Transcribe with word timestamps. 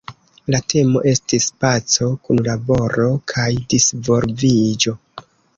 La 0.53 0.61
temo 0.73 1.01
estis 1.11 1.49
"Paco, 1.65 2.09
Kunlaboro 2.25 3.07
kaj 3.35 3.47
Disvolviĝo". 3.75 4.99